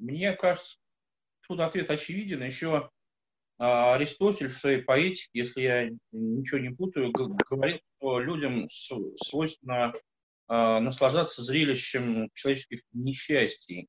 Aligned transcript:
мне 0.00 0.32
кажется, 0.32 0.76
тут 1.46 1.60
ответ 1.60 1.90
очевиден. 1.90 2.42
Еще 2.42 2.90
а, 3.58 3.94
Аристотель 3.94 4.48
в 4.48 4.58
своей 4.58 4.82
поэтике, 4.82 5.30
если 5.32 5.62
я 5.62 5.90
ничего 6.12 6.58
не 6.58 6.70
путаю, 6.70 7.12
говорит, 7.12 7.82
что 7.98 8.18
людям 8.18 8.68
свойственно 8.70 9.92
а, 10.48 10.80
наслаждаться 10.80 11.42
зрелищем 11.42 12.30
человеческих 12.34 12.80
несчастий. 12.92 13.88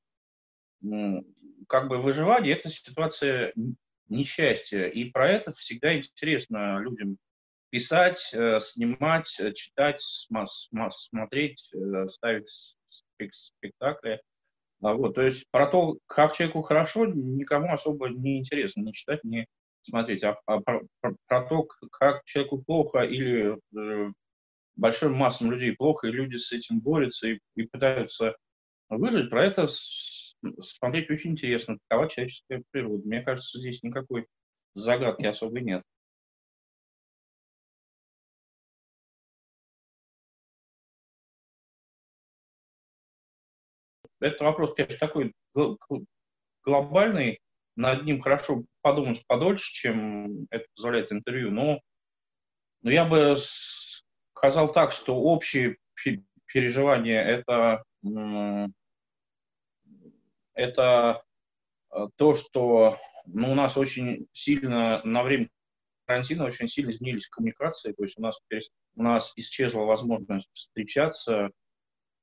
Как 1.68 1.88
бы 1.88 1.98
выживание– 1.98 2.54
это 2.56 2.68
ситуация 2.68 3.52
несчастья. 4.08 4.86
И 4.86 5.04
про 5.04 5.28
это 5.28 5.52
всегда 5.54 5.96
интересно 5.96 6.78
людям 6.80 7.18
писать, 7.70 8.30
э, 8.34 8.60
снимать, 8.60 9.40
э, 9.40 9.52
читать, 9.52 10.02
смотреть, 10.02 11.72
э, 11.72 12.06
ставить 12.08 12.76
спектакли. 13.30 14.20
А 14.82 14.94
вот, 14.94 15.14
то 15.14 15.22
есть 15.22 15.44
про 15.50 15.66
то, 15.66 15.96
как 16.06 16.34
человеку 16.34 16.62
хорошо, 16.62 17.06
никому 17.06 17.72
особо 17.72 18.08
не 18.08 18.38
интересно 18.38 18.82
ни 18.82 18.90
читать, 18.90 19.22
ни 19.22 19.46
смотреть. 19.82 20.24
А, 20.24 20.40
а 20.46 20.60
про, 20.60 20.82
про, 21.00 21.14
про 21.26 21.42
то, 21.42 21.68
как 21.92 22.24
человеку 22.24 22.62
плохо 22.62 23.00
или 23.02 23.58
э, 23.76 24.12
большим 24.74 25.14
массам 25.14 25.52
людей 25.52 25.72
плохо, 25.72 26.08
и 26.08 26.12
люди 26.12 26.36
с 26.36 26.52
этим 26.52 26.80
борются 26.80 27.28
и, 27.28 27.38
и 27.54 27.62
пытаются 27.62 28.36
выжить, 28.88 29.30
про 29.30 29.44
это 29.44 29.66
с, 29.68 30.36
смотреть 30.60 31.10
очень 31.10 31.32
интересно. 31.32 31.78
Такова 31.88 32.08
человеческая 32.08 32.62
природа. 32.72 33.06
Мне 33.06 33.22
кажется, 33.22 33.60
здесь 33.60 33.82
никакой 33.84 34.26
загадки 34.74 35.26
особой 35.26 35.62
нет. 35.62 35.82
Это 44.22 44.44
вопрос, 44.44 44.74
конечно, 44.74 44.98
такой 44.98 45.34
глобальный, 46.64 47.40
над 47.74 48.04
ним 48.04 48.20
хорошо 48.20 48.64
подумать 48.80 49.26
подольше, 49.26 49.72
чем 49.72 50.46
это 50.50 50.66
позволяет 50.76 51.10
интервью, 51.10 51.50
но, 51.50 51.80
но 52.82 52.90
я 52.90 53.04
бы 53.04 53.36
сказал 54.34 54.72
так, 54.72 54.92
что 54.92 55.16
общие 55.16 55.78
переживания 56.46 57.22
это, 57.22 57.82
это 60.54 61.22
э, 61.94 62.08
то, 62.16 62.34
что 62.34 62.98
ну, 63.24 63.52
у 63.52 63.54
нас 63.54 63.76
очень 63.76 64.26
сильно 64.32 65.02
на 65.04 65.22
время 65.22 65.48
карантина 66.04 66.44
очень 66.44 66.68
сильно 66.68 66.90
изменились 66.90 67.28
коммуникации, 67.28 67.92
то 67.92 68.02
есть 68.02 68.18
у 68.18 68.22
нас, 68.22 68.38
у 68.96 69.02
нас 69.02 69.32
исчезла 69.36 69.82
возможность 69.82 70.50
встречаться 70.52 71.50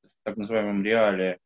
в 0.04 0.10
так 0.24 0.38
называемом 0.38 0.84
реале, 0.84 1.40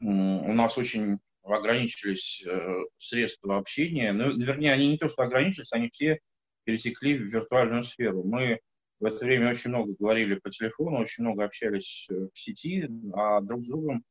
у 0.00 0.52
нас 0.52 0.78
очень 0.78 1.18
ограничились 1.42 2.42
э, 2.46 2.84
средства 2.98 3.56
общения. 3.58 4.12
Ну, 4.12 4.36
вернее, 4.38 4.72
они 4.72 4.88
не 4.88 4.98
то, 4.98 5.08
что 5.08 5.22
ограничились, 5.22 5.72
они 5.72 5.88
все 5.90 6.20
перетекли 6.64 7.16
в 7.16 7.22
виртуальную 7.22 7.82
сферу. 7.82 8.22
Мы 8.22 8.60
в 9.00 9.04
это 9.04 9.24
время 9.24 9.50
очень 9.50 9.70
много 9.70 9.94
говорили 9.98 10.34
по 10.34 10.50
телефону, 10.50 10.98
очень 10.98 11.24
много 11.24 11.44
общались 11.44 12.06
э, 12.10 12.28
в 12.32 12.38
сети, 12.38 12.88
а 13.14 13.40
друг 13.40 13.64
с 13.64 13.68
другом 13.68 14.04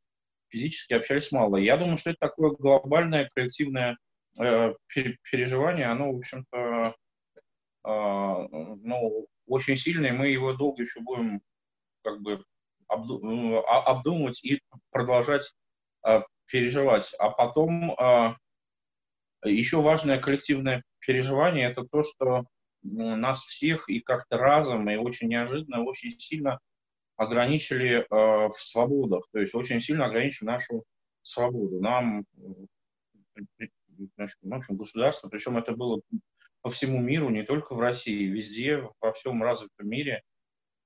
физически 0.49 0.93
общались 0.93 1.31
мало. 1.31 1.57
Я 1.57 1.77
думаю, 1.77 1.97
что 1.97 2.11
это 2.11 2.19
такое 2.19 2.51
глобальное 2.51 3.29
коллективное 3.33 3.97
э, 4.39 4.73
переживание, 4.93 5.87
оно, 5.87 6.11
в 6.13 6.17
общем-то, 6.17 6.95
э, 7.85 7.89
ну, 7.89 9.27
очень 9.45 9.77
сильное, 9.77 10.13
мы 10.13 10.29
его 10.29 10.53
долго 10.53 10.81
еще 10.81 10.99
будем 11.01 11.41
как 12.03 12.21
бы 12.21 12.43
ну, 12.89 13.59
а, 13.65 13.83
обдумывать 13.83 14.43
и 14.43 14.61
продолжать 14.91 15.51
переживать. 16.47 17.13
А 17.19 17.29
потом 17.29 17.91
э, 17.91 18.35
еще 19.45 19.81
важное 19.81 20.19
коллективное 20.19 20.83
переживание– 20.99 21.69
это 21.69 21.83
то, 21.83 22.03
что 22.03 22.45
нас 22.83 23.43
всех 23.43 23.89
и 23.89 23.99
как-то 23.99 24.37
разом, 24.37 24.89
и 24.89 24.95
очень 24.95 25.27
неожиданно, 25.27 25.83
очень 25.83 26.17
сильно 26.19 26.59
ограничили 27.17 27.99
э, 27.99 28.05
в 28.09 28.53
свободах, 28.53 29.27
то 29.31 29.39
есть 29.39 29.55
очень 29.55 29.79
сильно 29.81 30.05
ограничили 30.05 30.47
нашу 30.47 30.83
свободу. 31.23 31.81
Нам, 31.81 32.25
значит, 34.15 34.37
в 34.41 34.53
общем, 34.53 34.77
государство, 34.77 35.27
причем 35.27 35.57
это 35.57 35.71
было 35.73 35.99
по 36.61 36.69
всему 36.69 36.99
миру, 36.99 37.29
не 37.29 37.43
только 37.43 37.73
в 37.73 37.79
России, 37.79 38.25
везде, 38.25 38.87
во 39.01 39.13
всем 39.13 39.41
развитом 39.41 39.89
мире, 39.89 40.21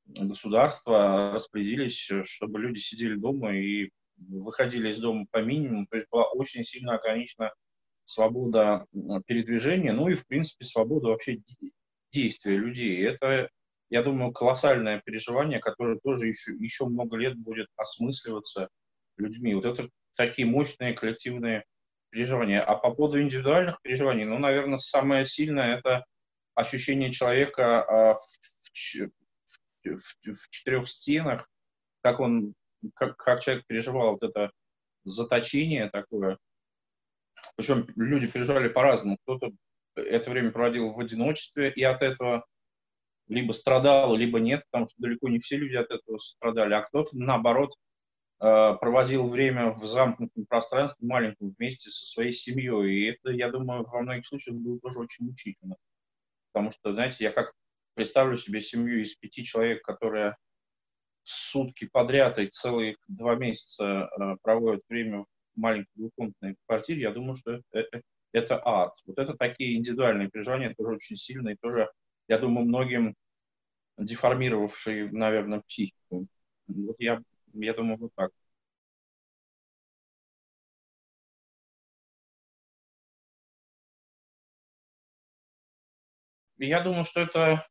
государства 0.06 1.34
распорядились, 1.34 2.10
чтобы 2.24 2.60
люди 2.60 2.80
сидели 2.80 3.16
дома 3.16 3.54
и 3.56 3.90
выходили 4.30 4.90
из 4.92 5.00
дома 5.00 5.26
по 5.32 5.40
минимуму, 5.40 5.88
то 5.90 5.98
есть 5.98 6.10
была 6.10 6.26
очень 6.32 6.64
сильно 6.64 6.96
ограничена 6.96 7.54
свобода 8.06 8.86
передвижения, 9.26 9.94
ну 9.94 10.10
и, 10.10 10.16
в 10.16 10.26
принципе, 10.28 10.66
свобода 10.66 11.08
вообще 11.08 11.40
действия 12.12 12.58
людей. 12.58 13.06
Это, 13.06 13.50
я 13.90 14.04
думаю, 14.04 14.32
колоссальное 14.32 15.02
переживание, 15.04 15.60
которое 15.60 16.00
тоже 16.00 16.28
еще, 16.28 16.54
еще 16.58 16.86
много 16.86 17.18
лет 17.18 17.38
будет 17.38 17.68
осмысливаться 17.78 18.70
людьми. 19.18 19.56
Вот 19.56 19.66
это 19.66 19.90
такие 20.16 20.48
мощные 20.48 20.94
коллективные 20.94 21.64
переживания. 22.10 22.62
А 22.62 22.76
по 22.76 22.92
поводу 22.92 23.22
индивидуальных 23.22 23.82
переживаний, 23.82 24.26
ну, 24.26 24.38
наверное, 24.38 24.80
самое 24.80 25.26
сильное– 25.26 25.78
это 25.78 26.06
ощущение 26.54 27.12
человека 27.12 27.82
а, 27.84 28.16
в, 28.16 29.10
в, 29.84 29.98
в, 29.98 30.34
в 30.34 30.50
четырех 30.50 30.88
стенах, 30.90 31.50
как 32.02 32.20
он 32.20 32.54
как, 32.96 33.18
как 33.18 33.42
человек 33.42 33.66
переживал 33.68 34.12
вот 34.12 34.24
это 34.24 34.52
заточение 35.04 35.90
такое. 35.90 36.38
Причем 37.56 37.88
люди 37.96 38.28
переживали 38.28 38.70
по-разному. 38.70 39.18
Кто-то 39.24 39.52
это 39.96 40.30
время 40.30 40.52
проводил 40.52 40.90
в 40.92 41.00
одиночестве 41.00 41.72
и 41.72 41.84
от 41.84 42.02
этого 42.02 42.46
либо 43.28 43.54
страдал, 43.54 44.16
либо 44.16 44.40
нет, 44.40 44.64
потому 44.70 44.88
что 44.88 45.02
далеко 45.02 45.30
не 45.30 45.40
все 45.40 45.58
люди 45.58 45.76
от 45.76 45.90
этого 45.90 46.18
страдали, 46.18 46.74
а 46.74 46.82
кто-то, 46.82 47.10
наоборот, 47.14 47.74
э, 48.42 48.76
проводил 48.80 49.28
время 49.28 49.72
в 49.72 49.86
замкнутом 49.86 50.46
пространстве, 50.48 51.08
маленьком, 51.08 51.54
вместе 51.58 51.90
со 51.90 52.06
своей 52.06 52.34
семьей. 52.34 52.92
И 52.92 53.06
это, 53.12 53.32
я 53.32 53.50
думаю, 53.50 53.86
во 53.86 54.02
многих 54.02 54.28
случаях 54.28 54.58
было 54.58 54.80
тоже 54.80 55.00
очень 55.00 55.26
мучительно. 55.26 55.78
Потому 56.52 56.72
что, 56.72 56.92
знаете, 56.92 57.24
я 57.24 57.32
как 57.32 57.54
представлю 57.94 58.38
себе 58.38 58.60
семью 58.60 59.02
из 59.02 59.16
пяти 59.16 59.46
человек, 59.46 59.82
которая 59.82 60.38
сутки 61.24 61.88
подряд 61.92 62.40
и 62.40 62.48
целых 62.48 62.98
два 63.08 63.36
месяца 63.36 64.10
э, 64.20 64.36
проводят 64.42 64.82
время 64.90 65.22
в 65.22 65.60
маленькой 65.60 65.92
двухкомнатной 65.96 66.56
квартире, 66.68 67.02
я 67.02 67.12
думаю, 67.12 67.36
что 67.36 67.60
это, 67.72 68.02
это 68.32 68.62
ад. 68.64 68.94
Вот 69.06 69.18
это 69.20 69.36
такие 69.36 69.78
индивидуальные 69.78 70.30
переживания 70.30 70.74
тоже 70.78 70.94
очень 70.94 71.18
сильные, 71.18 71.58
тоже, 71.62 71.90
я 72.28 72.38
думаю, 72.38 72.66
многим 72.66 73.16
деформировавшие, 73.98 75.12
наверное, 75.12 75.62
психику. 75.62 76.28
Вот 76.68 76.96
я, 77.00 77.22
я 77.54 77.74
думаю, 77.74 77.98
вот 78.00 78.12
так. 78.16 78.32
Я 86.58 86.82
думаю, 86.82 87.06
что 87.06 87.22
это 87.22 87.66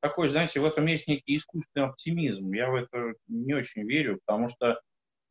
такой, 0.00 0.28
знаете, 0.28 0.60
в 0.60 0.64
этом 0.64 0.86
есть 0.86 1.08
некий 1.08 1.36
искусственный 1.36 1.86
оптимизм. 1.86 2.52
Я 2.52 2.70
в 2.70 2.74
это 2.74 3.14
не 3.28 3.54
очень 3.54 3.82
верю, 3.84 4.20
потому 4.24 4.48
что, 4.48 4.80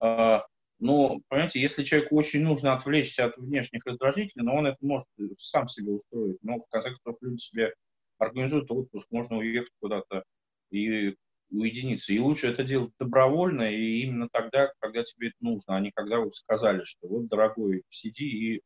э, 0.02 0.40
ну, 0.80 1.22
понимаете, 1.30 1.62
если 1.62 1.84
человеку 1.84 2.16
очень 2.18 2.44
нужно 2.44 2.74
отвлечься 2.74 3.26
от 3.26 3.38
внешних 3.38 3.86
раздражителей, 3.86 4.44
но 4.46 4.56
он 4.56 4.68
это 4.68 4.78
может 4.82 5.08
сам 5.38 5.68
себе 5.68 5.92
устроить. 5.94 6.38
Но, 6.44 6.60
в 6.60 6.68
конце 6.70 6.90
концов, 6.90 7.18
люди 7.22 7.42
себе 7.42 7.74
организуют 8.20 8.72
отпуск, 8.72 9.08
можно 9.12 9.38
уехать 9.38 9.74
куда-то 9.80 10.24
и 10.72 11.16
уединиться. 11.52 12.14
И 12.14 12.20
лучше 12.20 12.48
это 12.48 12.64
делать 12.64 12.92
добровольно 13.00 13.64
и 13.72 14.02
именно 14.02 14.30
тогда, 14.32 14.72
когда 14.80 15.04
тебе 15.04 15.30
это 15.30 15.38
нужно, 15.42 15.76
а 15.76 15.80
не 15.80 15.92
когда 15.92 16.20
вы 16.20 16.32
сказали, 16.32 16.84
что 16.84 17.08
вот, 17.08 17.28
дорогой, 17.28 17.84
сиди 17.90 18.26
и 18.26 18.62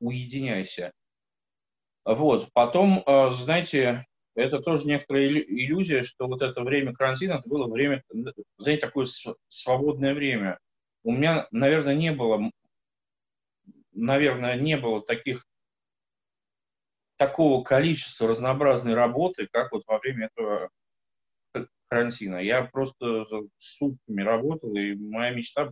уединяйся. 0.00 0.92
Вот. 2.08 2.50
Потом, 2.54 3.02
э, 3.06 3.30
знаете, 3.32 4.06
это 4.34 4.60
тоже 4.60 4.86
некоторая 4.86 5.28
иллюзия, 5.28 6.00
что 6.00 6.26
вот 6.26 6.40
это 6.40 6.62
время 6.62 6.94
карантина, 6.94 7.34
это 7.34 7.46
было 7.46 7.70
время, 7.70 8.02
знаете, 8.56 8.80
такое 8.80 9.06
свободное 9.48 10.14
время. 10.14 10.58
У 11.02 11.12
меня, 11.12 11.46
наверное, 11.50 11.94
не 11.94 12.12
было, 12.12 12.50
наверное, 13.92 14.56
не 14.56 14.78
было 14.78 15.02
таких, 15.02 15.44
такого 17.18 17.62
количества 17.62 18.26
разнообразной 18.26 18.94
работы, 18.94 19.46
как 19.52 19.72
вот 19.72 19.82
во 19.86 19.98
время 19.98 20.30
этого 20.32 20.70
карантина. 21.88 22.36
Я 22.36 22.64
просто 22.64 23.26
сутками 23.58 24.22
работал, 24.22 24.74
и 24.74 24.94
моя 24.94 25.34
мечта 25.34 25.70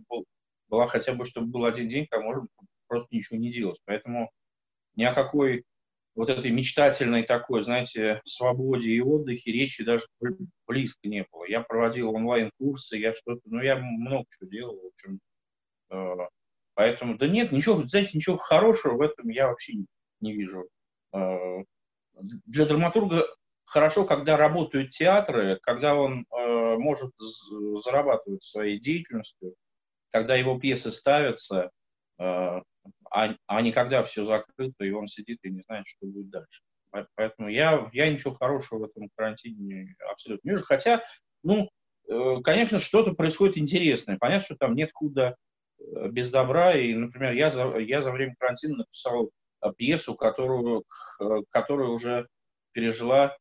была 0.69 0.87
хотя 0.87 1.15
бы, 1.15 1.25
чтобы 1.25 1.47
был 1.47 1.65
один 1.65 1.89
день, 1.89 2.07
когда 2.11 2.27
можно 2.27 2.47
просто 2.89 3.09
ничего 3.11 3.39
не 3.39 3.51
делать. 3.51 3.81
Поэтому 3.87 4.31
ни 4.97 5.05
о 5.05 5.15
какой 5.15 5.65
вот 6.17 6.31
этой 6.31 6.51
мечтательной 6.51 7.23
такой, 7.23 7.63
знаете, 7.63 8.23
свободе 8.25 8.91
и 8.91 9.01
отдыхе 9.01 9.53
речи 9.53 9.85
даже 9.85 10.07
близко 10.67 11.07
не 11.09 11.27
было. 11.31 11.45
Я 11.47 11.61
проводил 11.61 12.15
онлайн-курсы, 12.15 12.97
я 12.97 13.13
что-то, 13.13 13.43
ну, 13.45 13.61
я 13.61 13.77
много 13.77 14.25
чего 14.31 14.51
делал, 14.51 14.81
в 14.81 14.87
общем. 14.87 15.21
Поэтому, 16.75 17.17
да 17.17 17.29
нет, 17.29 17.53
ничего, 17.53 17.87
знаете, 17.87 18.11
ничего 18.15 18.39
хорошего 18.39 18.95
в 18.97 19.03
этом 19.03 19.29
я 19.29 19.49
вообще 19.49 19.75
не, 20.21 20.33
вижу. 20.33 20.69
Для 21.13 22.65
драматурга 22.65 23.27
хорошо, 23.65 24.05
когда 24.07 24.39
работают 24.39 24.91
театры, 24.91 25.59
когда 25.63 25.95
он 25.95 26.27
может 26.31 27.13
зарабатывать 27.19 28.43
своей 28.43 28.81
деятельностью, 28.81 29.55
когда 30.11 30.35
его 30.35 30.59
пьесы 30.59 30.93
ставятся, 30.93 31.71
а, 33.17 33.35
а 33.47 33.63
не 33.63 33.73
когда 33.73 34.03
все 34.03 34.25
закрыто, 34.25 34.85
и 34.85 34.91
он 34.91 35.07
сидит 35.07 35.39
и 35.43 35.51
не 35.51 35.63
знает, 35.63 35.87
что 35.87 36.07
будет 36.07 36.29
дальше. 36.29 36.61
Поэтому 37.15 37.49
я, 37.49 37.89
я 37.95 38.13
ничего 38.13 38.35
хорошего 38.35 38.81
в 38.81 38.85
этом 38.85 39.09
карантине 39.17 39.97
абсолютно 40.11 40.47
не 40.47 40.55
вижу. 40.55 40.65
Хотя, 40.67 41.03
ну, 41.43 41.71
э, 42.09 42.37
конечно, 42.45 42.79
что-то 42.79 43.13
происходит 43.13 43.57
интересное. 43.57 44.19
Понятно, 44.19 44.45
что 44.45 44.57
там 44.57 44.75
нет 44.75 44.91
худа 44.93 45.35
э, 45.79 46.09
без 46.11 46.31
добра. 46.31 46.77
И, 46.77 46.93
например, 46.93 47.33
я 47.33 47.51
за, 47.51 47.79
я 47.79 48.03
за 48.03 48.11
время 48.11 48.35
карантина 48.39 48.79
написал 48.79 49.31
э, 49.63 49.73
пьесу, 49.79 50.15
которую, 50.15 50.85
которая 51.51 51.89
уже 51.89 52.29
пережила 52.73 53.35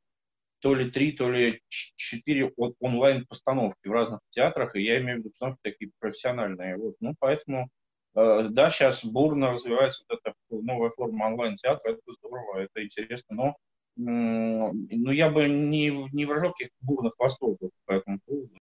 то 0.59 0.73
ли 0.73 0.89
три, 0.89 1.11
то 1.11 1.29
ли 1.29 1.61
четыре 1.67 2.53
онлайн-постановки 2.79 3.87
в 3.87 3.91
разных 3.91 4.21
театрах, 4.29 4.77
и 4.77 4.81
я 4.81 4.99
имею 5.01 5.17
в 5.17 5.19
виду 5.19 5.29
постановки 5.31 5.59
такие 5.63 5.91
профессиональные. 5.99 6.77
Вот. 6.77 6.95
Ну, 7.01 7.13
поэтому 7.19 7.69
да, 8.15 8.69
сейчас 8.69 9.03
бурно 9.03 9.51
развивается 9.51 10.03
вот 10.09 10.19
эта 10.23 10.35
новая 10.49 10.89
форма 10.89 11.25
онлайн-театра, 11.27 11.91
это 11.91 12.01
здорово, 12.07 12.59
это 12.59 12.83
интересно, 12.83 13.35
но 13.35 13.55
ну, 13.97 15.11
я 15.11 15.29
бы 15.29 15.47
не, 15.47 15.89
не 16.13 16.25
выражал 16.25 16.51
каких-то 16.51 16.75
бурных 16.81 17.13
восторгов 17.17 17.71
по 17.85 17.93
этому 17.93 18.19
поводу. 18.25 18.57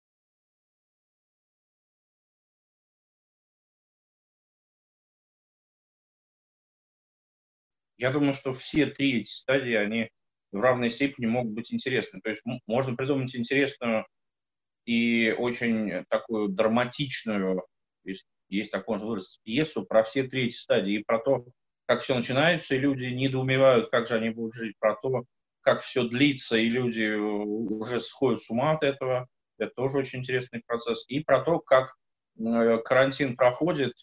Я 7.99 8.13
думаю, 8.13 8.33
что 8.33 8.53
все 8.53 8.87
три 8.87 9.21
эти 9.21 9.29
стадии, 9.29 9.75
они 9.75 10.09
в 10.53 10.61
равной 10.61 10.89
степени 10.91 11.27
могут 11.27 11.53
быть 11.53 11.73
интересны. 11.73 12.21
То 12.21 12.31
есть 12.31 12.43
можно 12.67 12.97
придумать 12.97 13.35
интересную 13.35 14.07
и 14.85 15.35
очень 15.37 16.05
такую 16.09 16.49
драматичную, 16.49 17.63
есть 18.49 18.71
так 18.71 18.87
можно 18.89 19.07
выразить, 19.07 19.41
пьесу 19.45 19.85
про 19.85 20.03
все 20.03 20.25
третьи 20.25 20.57
стадии 20.57 20.95
и 20.95 21.05
про 21.05 21.19
то, 21.19 21.45
как 21.87 22.03
все 22.03 22.15
начинается, 22.15 22.75
и 22.75 22.79
люди 22.79 23.07
недоумевают, 23.07 23.91
как 23.91 24.07
же 24.07 24.17
они 24.17 24.31
будут 24.31 24.55
жить, 24.55 24.77
про 24.79 24.95
то, 24.95 25.25
как 25.63 25.81
все 25.81 26.05
длится, 26.05 26.57
и 26.57 26.69
люди 26.69 27.15
уже 27.15 28.01
сходят 28.01 28.41
с 28.41 28.51
ума 28.51 28.73
от 28.73 28.83
этого. 28.83 29.27
Это 29.59 29.73
тоже 29.75 29.99
очень 29.99 30.21
интересный 30.21 30.63
процесс. 30.67 31.05
И 31.09 31.21
про 31.21 31.43
то, 31.43 31.59
как 31.59 31.95
э, 32.39 32.79
карантин 32.85 33.37
проходит, 33.37 33.95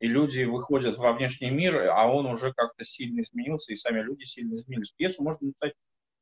и 0.00 0.06
люди 0.06 0.42
выходят 0.44 0.98
во 0.98 1.12
внешний 1.12 1.50
мир, 1.50 1.88
а 1.90 2.06
он 2.10 2.26
уже 2.26 2.52
как-то 2.52 2.84
сильно 2.84 3.22
изменился, 3.22 3.72
и 3.72 3.76
сами 3.76 4.00
люди 4.00 4.24
сильно 4.24 4.56
изменились. 4.56 4.92
Пьесу 4.92 5.22
можно 5.22 5.46
написать 5.46 5.74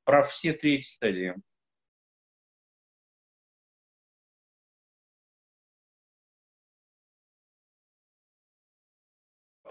про 0.04 0.22
все 0.22 0.52
третьи 0.52 0.86
стадии. 0.86 1.34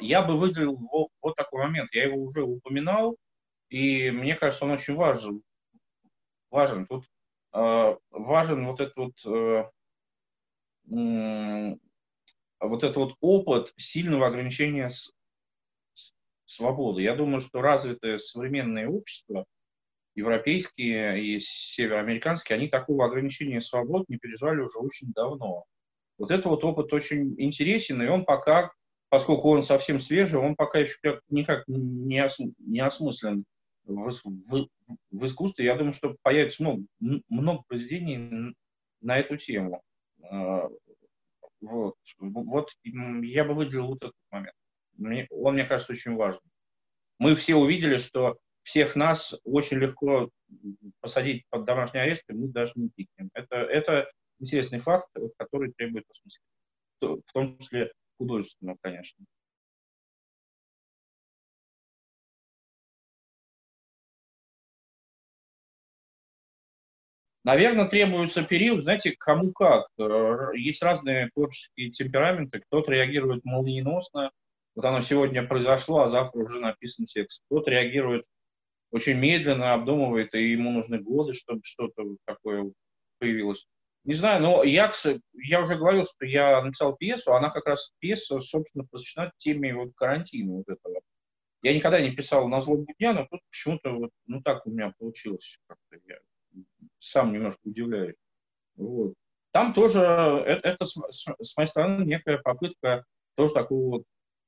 Я 0.02 0.22
бы 0.22 0.38
выделил 0.38 0.76
вот, 0.76 1.10
вот 1.22 1.36
такой 1.36 1.64
момент. 1.64 1.90
Я 1.94 2.06
его 2.06 2.22
уже 2.22 2.44
упоминал, 2.44 3.18
и 3.70 4.12
мне 4.12 4.36
кажется, 4.36 4.66
он 4.66 4.72
очень 4.72 4.96
важен. 4.96 5.42
Важен. 6.50 6.88
Тут 6.88 7.06
э, 7.54 7.96
важен 8.10 8.68
вот 8.68 8.82
этот 8.82 8.96
вот, 8.98 9.26
э, 9.26 9.70
вот 12.60 12.84
этот 12.84 12.98
вот 12.98 13.16
опыт 13.22 13.74
сильного 13.78 14.28
ограничения 14.28 14.90
с, 14.90 15.14
с, 15.94 16.14
свободы. 16.46 17.02
Я 17.02 17.16
думаю, 17.16 17.40
что 17.40 17.62
развитое 17.62 18.18
современное 18.18 18.90
общество, 18.90 19.46
европейские 20.16 21.24
и 21.24 21.40
североамериканские, 21.40 22.58
они 22.58 22.68
такого 22.68 23.06
ограничения 23.06 23.62
свобод 23.62 24.10
не 24.10 24.18
переживали 24.18 24.60
уже 24.60 24.78
очень 24.78 25.14
давно. 25.14 25.64
Вот 26.18 26.32
этот 26.32 26.46
вот 26.48 26.64
опыт 26.66 26.92
очень 26.94 27.36
интересен, 27.42 28.02
и 28.02 28.08
он 28.08 28.26
пока 28.26 28.72
поскольку 29.12 29.50
он 29.50 29.62
совсем 29.62 30.00
свежий, 30.00 30.40
он 30.40 30.56
пока 30.56 30.80
еще 30.80 31.20
никак 31.28 31.66
не, 31.68 32.24
ос, 32.24 32.40
не 32.60 32.80
осмыслен 32.80 33.44
в, 33.84 34.10
в, 34.24 34.68
в 35.12 35.26
искусстве. 35.26 35.66
Я 35.66 35.76
думаю, 35.76 35.92
что 35.92 36.16
появится 36.22 36.64
много, 36.64 36.84
много 37.28 37.64
произведений 37.68 38.56
на 39.02 39.18
эту 39.20 39.36
тему. 39.36 39.84
А, 40.24 40.70
вот. 41.60 41.96
вот 42.20 42.70
я 42.86 43.44
бы 43.44 43.54
выделил 43.54 43.88
вот 43.88 43.98
этот 43.98 44.16
момент. 44.32 44.56
Мне, 44.94 45.28
он, 45.30 45.56
мне 45.56 45.66
кажется, 45.66 45.92
очень 45.92 46.16
важный. 46.16 46.50
Мы 47.20 47.36
все 47.36 47.56
увидели, 47.56 47.98
что 47.98 48.38
всех 48.64 48.96
нас 48.96 49.36
очень 49.44 49.78
легко 49.78 50.30
посадить 51.02 51.44
под 51.50 51.66
домашний 51.66 52.00
арест, 52.00 52.24
и 52.30 52.34
мы 52.34 52.48
даже 52.48 52.72
не 52.76 52.90
пикнем. 52.90 53.30
Это, 53.34 53.58
это 53.58 54.10
интересный 54.40 54.80
факт, 54.80 55.10
который 55.38 55.74
требует 55.74 56.06
осмысления. 56.10 56.48
В 57.02 57.34
том 57.34 57.58
числе 57.60 57.92
художественного, 58.22 58.78
конечно. 58.82 59.26
Наверное, 67.44 67.86
требуется 67.88 68.44
период, 68.44 68.84
знаете, 68.84 69.16
кому 69.18 69.52
как. 69.52 69.88
Э, 69.98 70.52
есть 70.56 70.84
разные 70.84 71.32
творческие 71.34 71.90
темпераменты. 71.90 72.60
Кто-то 72.60 72.92
реагирует 72.92 73.44
молниеносно. 73.44 74.30
Вот 74.76 74.86
оно 74.86 75.02
сегодня 75.02 75.48
произошло, 75.48 76.02
а 76.02 76.10
завтра 76.10 76.44
уже 76.44 76.60
написан 76.60 77.08
текст. 77.08 77.42
Кто-то 77.48 77.72
реагирует 77.72 78.26
очень 78.92 79.18
медленно, 79.18 79.74
обдумывает, 79.74 80.36
и 80.36 80.52
ему 80.52 80.72
нужны 80.72 81.00
годы, 81.00 81.34
чтобы 81.34 81.62
что-то 81.64 82.04
такое 82.26 82.72
появилось. 83.18 83.66
Не 84.04 84.16
знаю, 84.16 84.42
но 84.42 84.64
я, 84.64 84.92
я 85.34 85.62
уже 85.62 85.76
говорил, 85.76 86.06
что 86.06 86.26
я 86.26 86.62
написал 86.64 86.96
пьесу, 86.96 87.36
она 87.36 87.52
как 87.52 87.68
раз 87.68 87.94
пьеса, 88.00 88.40
собственно, 88.40 88.86
посвящена 88.90 89.32
теме 89.38 89.76
вот 89.76 89.92
карантина 89.96 90.54
вот 90.54 90.70
этого. 90.70 91.02
Я 91.62 91.76
никогда 91.76 92.02
не 92.02 92.12
писал 92.16 92.48
на 92.48 92.62
злобу 92.62 92.88
дня, 92.98 93.14
но 93.14 93.28
тут 93.30 93.42
почему-то 93.52 93.92
вот, 93.92 94.10
ну 94.26 94.42
так 94.42 94.66
у 94.66 94.72
меня 94.72 94.94
получилось. 94.98 95.60
Как-то 95.68 95.98
я 96.08 96.18
сам 96.98 97.32
немножко 97.32 97.60
удивляюсь. 97.64 98.16
Вот. 98.76 99.14
Там 99.52 99.74
тоже 99.74 100.00
это, 100.00 100.68
это 100.68 100.86
с, 100.86 100.96
с 101.40 101.58
моей 101.58 101.68
стороны 101.68 102.04
некая 102.04 102.40
попытка 102.40 103.06
тоже 103.36 103.54
такого 103.54 103.90
вот 103.90 104.04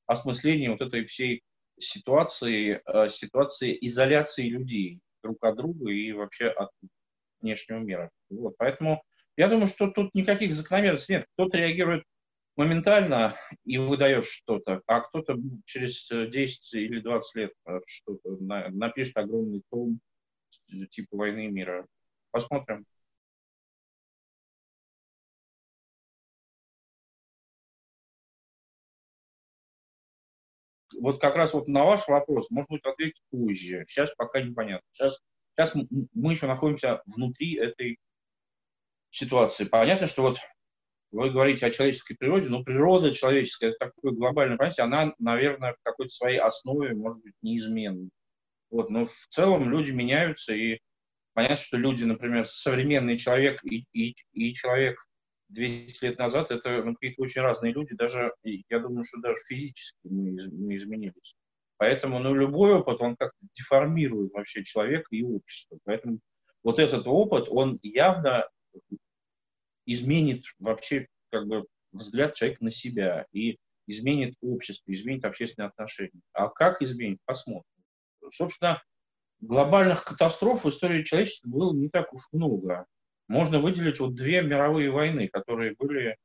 осмысления 0.08 0.72
вот 0.72 0.82
этой 0.82 1.06
всей 1.06 1.44
ситуации, 1.80 2.82
э, 2.86 3.10
ситуации 3.10 3.78
изоляции 3.82 4.48
людей 4.48 5.02
друг 5.22 5.44
от 5.44 5.56
друга 5.58 5.92
и 5.92 6.12
вообще 6.12 6.48
от 6.48 6.72
внешнего 7.42 7.78
мира. 7.80 8.10
Вот. 8.30 8.56
Поэтому 8.58 9.04
я 9.38 9.48
думаю, 9.48 9.68
что 9.68 9.90
тут 9.90 10.14
никаких 10.14 10.54
закономерностей 10.54 11.16
нет. 11.16 11.28
Кто-то 11.34 11.58
реагирует 11.58 12.04
моментально 12.56 13.36
и 13.66 13.78
выдает 13.78 14.26
что-то, 14.26 14.82
а 14.86 15.02
кто-то 15.02 15.38
через 15.66 16.08
10 16.10 16.74
или 16.76 17.00
20 17.00 17.36
лет 17.36 17.52
э, 17.66 17.80
что-то 17.88 18.38
напишет 18.40 19.18
огромный 19.18 19.64
том 19.72 20.00
типа 20.92 21.18
«Войны 21.18 21.46
и 21.48 21.50
мира». 21.50 21.88
Посмотрим. 22.32 22.86
Вот 31.00 31.20
как 31.20 31.36
раз 31.36 31.54
вот 31.54 31.68
на 31.68 31.84
ваш 31.86 32.08
вопрос, 32.08 32.50
может 32.52 32.70
быть, 32.70 32.86
ответить 32.86 33.22
позже. 33.32 33.84
Сейчас 33.88 34.14
пока 34.16 34.42
непонятно. 34.42 34.88
Сейчас, 34.92 35.20
сейчас 35.56 35.74
мы 36.14 36.32
еще 36.32 36.48
находимся 36.48 37.02
внутри 37.08 37.56
этой 37.56 37.98
ситуации. 39.14 39.66
Понятно, 39.66 40.08
что 40.08 40.24
вот 40.24 40.38
вы 41.12 41.30
говорите 41.30 41.66
о 41.66 41.72
человеческой 41.72 42.16
природе, 42.16 42.50
но 42.50 42.64
природа 42.64 43.14
человеческая, 43.14 43.70
это 43.70 43.78
такое 43.92 44.14
глобальное 44.14 44.58
понятие, 44.58 44.86
она, 44.86 45.14
наверное, 45.20 45.74
в 45.74 45.84
какой-то 45.84 46.10
своей 46.10 46.40
основе 46.40 46.96
может 46.96 47.22
быть 47.22 47.36
неизменна. 47.42 48.10
Вот, 48.72 48.90
но 48.90 49.06
в 49.06 49.28
целом 49.30 49.70
люди 49.70 49.92
меняются, 49.92 50.56
и 50.56 50.80
понятно, 51.34 51.58
что 51.58 51.78
люди, 51.78 52.04
например, 52.04 52.48
современный 52.48 53.18
человек 53.20 53.64
и, 53.64 53.86
и, 53.94 54.16
и 54.34 54.54
человек 54.56 55.00
200 55.50 56.04
лет 56.04 56.18
назад, 56.18 56.50
это 56.50 56.84
ну, 56.84 56.94
какие-то 56.96 57.22
очень 57.22 57.42
разные 57.42 57.74
люди, 57.74 57.94
даже, 57.94 58.34
я 58.44 58.80
думаю, 58.80 59.04
что 59.04 59.22
даже 59.22 59.38
физически 59.48 60.00
мы, 60.06 60.36
мы 60.52 60.78
изменились. 60.78 61.36
Поэтому, 61.78 62.18
ну, 62.18 62.34
любой 62.34 62.74
опыт, 62.74 63.02
он 63.02 63.16
как-то 63.16 63.38
деформирует 63.56 64.34
вообще 64.34 64.64
человека 64.64 65.08
и 65.12 65.22
общество. 65.22 65.78
Поэтому 65.84 66.20
вот 66.64 66.80
этот 66.80 67.06
опыт, 67.08 67.48
он 67.50 67.78
явно 67.84 68.48
изменит 69.86 70.44
вообще 70.60 71.08
как 71.32 71.48
бы 71.48 71.66
взгляд 71.92 72.36
человека 72.36 72.64
на 72.64 72.72
себя 72.72 73.26
и 73.32 73.58
изменит 73.88 74.36
общество, 74.42 74.92
изменит 74.94 75.26
общественные 75.26 75.70
отношения. 75.70 76.22
А 76.34 76.50
как 76.50 76.82
изменит, 76.82 77.20
посмотрим. 77.26 77.64
Собственно, 78.32 78.82
глобальных 79.42 80.06
катастроф 80.06 80.64
в 80.64 80.70
истории 80.70 81.04
человечества 81.04 81.50
было 81.50 81.74
не 81.74 81.90
так 81.90 82.14
уж 82.14 82.22
много. 82.32 82.86
Можно 83.28 83.60
выделить 83.60 84.00
вот 84.00 84.16
две 84.16 84.42
мировые 84.42 84.90
войны, 84.90 85.28
которые 85.28 85.76
были 85.78 86.18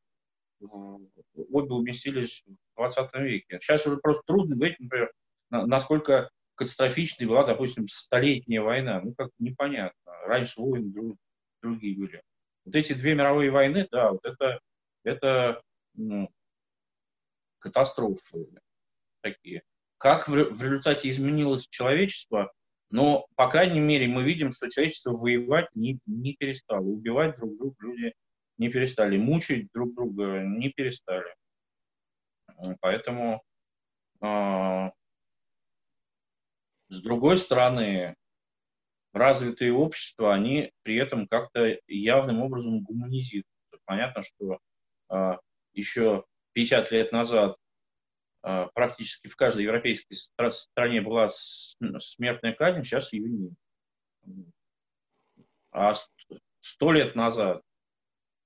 обе 0.60 1.72
уместились 1.72 2.44
в 2.46 2.76
20 2.76 3.14
веке. 3.14 3.60
Сейчас 3.60 3.86
уже 3.86 3.98
просто 3.98 4.22
трудно 4.26 4.56
говорить, 4.56 4.80
например, 4.80 5.12
насколько 5.50 6.30
катастрофичной 6.56 7.26
была, 7.26 7.46
допустим, 7.46 7.86
столетняя 7.88 8.60
война. 8.60 9.00
Ну, 9.02 9.14
как 9.14 9.30
непонятно. 9.38 10.12
Раньше 10.26 10.60
войны 10.60 10.90
друг, 10.90 11.16
другие 11.62 11.96
были. 11.96 12.22
Вот 12.68 12.76
эти 12.76 12.92
две 12.92 13.14
мировые 13.14 13.50
войны, 13.50 13.88
да, 13.90 14.12
вот 14.12 14.20
это, 14.26 14.60
это 15.02 15.62
ну, 15.94 16.28
катастрофы 17.60 18.46
такие. 19.22 19.62
Как 19.96 20.28
в, 20.28 20.32
в 20.32 20.62
результате 20.62 21.08
изменилось 21.08 21.66
человечество, 21.66 22.52
но, 22.90 23.26
по 23.36 23.48
крайней 23.48 23.80
мере, 23.80 24.06
мы 24.06 24.22
видим, 24.22 24.50
что 24.50 24.68
человечество 24.68 25.12
воевать 25.12 25.68
не, 25.74 25.98
не 26.04 26.34
перестало. 26.34 26.84
Убивать 26.84 27.38
друг 27.38 27.56
друга 27.56 27.76
люди 27.80 28.12
не 28.58 28.68
перестали. 28.68 29.16
Мучить 29.16 29.68
друг 29.72 29.94
друга 29.94 30.42
не 30.42 30.68
перестали. 30.68 31.34
Поэтому, 32.80 33.42
э, 34.20 34.90
с 36.90 37.00
другой 37.00 37.38
стороны, 37.38 38.14
развитые 39.18 39.72
общества, 39.72 40.34
они 40.34 40.72
при 40.82 40.96
этом 40.96 41.26
как-то 41.28 41.78
явным 41.86 42.40
образом 42.40 42.80
гуманизируются. 42.80 43.50
Понятно, 43.84 44.22
что 44.22 44.58
э, 45.10 45.36
еще 45.72 46.24
50 46.52 46.90
лет 46.92 47.12
назад 47.12 47.56
э, 48.44 48.66
практически 48.74 49.28
в 49.28 49.36
каждой 49.36 49.64
европейской 49.64 50.14
стране 50.14 51.00
была 51.00 51.28
смертная 51.30 52.52
казнь, 52.52 52.82
сейчас 52.82 53.12
ее 53.12 53.28
нет. 53.28 53.52
А 55.70 55.94
сто 56.60 56.92
лет 56.92 57.14
назад 57.14 57.62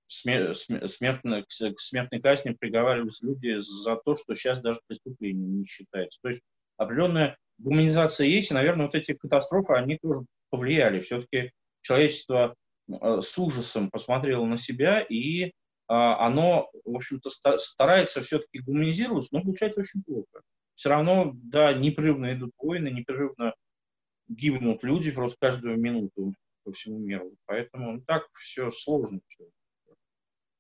смертной, 0.09 1.45
к 1.45 1.81
смертной 1.81 2.21
казни 2.21 2.51
приговаривались 2.51 3.23
люди 3.23 3.57
за 3.59 3.97
то, 3.97 4.15
что 4.15 4.35
сейчас 4.35 4.61
даже 4.61 4.81
преступлением 4.87 5.61
не 5.61 5.65
считается. 5.65 6.19
То 6.23 6.29
есть 6.29 6.43
определенная 6.77 7.37
гуманизация 7.59 8.27
есть, 8.27 8.51
и, 8.51 8.55
наверное, 8.55 8.87
вот 8.87 8.95
эти 8.95 9.15
катастрофы, 9.15 9.75
они 9.75 9.99
тоже 9.99 10.21
повлияли. 10.53 11.01
Все-таки 11.01 11.51
человечество 11.81 12.55
э, 12.89 13.21
с 13.23 13.37
ужасом 13.39 13.91
посмотрело 13.91 14.45
на 14.45 14.59
себя, 14.59 15.01
и 15.01 15.53
а, 15.89 16.27
оно, 16.27 16.71
в 16.85 16.97
общем-то, 16.97 17.31
старается 17.59 18.23
все-таки 18.23 18.61
гуманизироваться, 18.61 19.35
но 19.35 19.43
получается 19.43 19.81
очень 19.81 20.03
плохо. 20.03 20.43
Все 20.75 20.89
равно, 20.89 21.33
да, 21.35 21.73
непрерывно 21.73 22.33
идут 22.33 22.53
войны, 22.59 22.89
непрерывно 22.89 23.55
гибнут 24.29 24.83
люди 24.83 25.11
просто 25.11 25.37
каждую 25.41 25.79
минуту 25.79 26.35
по 26.65 26.73
всему 26.73 26.99
миру. 26.99 27.35
Поэтому 27.47 27.93
ну, 27.93 28.01
так 28.07 28.27
все 28.35 28.71
сложно. 28.71 29.21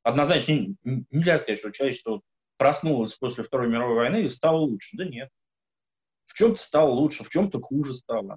Однозначно 0.02 0.74
нельзя 0.84 1.38
сказать, 1.38 1.58
что 1.58 1.70
человечество 1.70 2.20
проснулось 2.56 3.14
после 3.14 3.44
Второй 3.44 3.68
мировой 3.68 3.96
войны 3.96 4.24
и 4.24 4.28
стало 4.28 4.58
лучше. 4.58 4.96
Да 4.96 5.04
нет. 5.04 5.30
В 6.24 6.34
чем-то 6.34 6.60
стало 6.60 6.90
лучше, 6.90 7.24
в 7.24 7.30
чем-то 7.30 7.60
хуже 7.60 7.94
стало. 7.94 8.36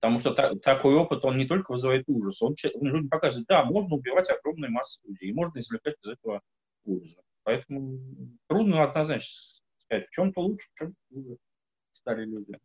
Потому 0.00 0.18
что 0.18 0.32
та, 0.32 0.54
такой 0.56 0.94
опыт, 0.94 1.24
он 1.24 1.36
не 1.36 1.46
только 1.46 1.72
вызывает 1.72 2.04
ужас, 2.08 2.40
он, 2.40 2.54
людям 2.80 3.08
показывает, 3.10 3.46
да, 3.48 3.64
можно 3.64 3.96
убивать 3.96 4.30
огромные 4.30 4.70
массы 4.70 5.00
людей, 5.06 5.32
можно 5.32 5.58
извлекать 5.58 5.96
из 6.02 6.10
этого 6.10 6.40
пользу. 6.84 7.16
Поэтому 7.42 7.98
трудно 8.48 8.82
однозначно 8.82 9.60
сказать, 9.84 10.08
в 10.08 10.10
чем-то 10.10 10.40
лучше, 10.40 10.68
в 10.72 10.78
чем-то 10.78 10.96
хуже 11.12 11.36
стали 11.92 12.24
люди. 12.24 12.58